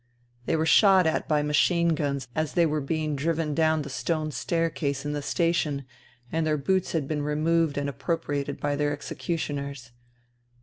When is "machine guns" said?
1.43-2.27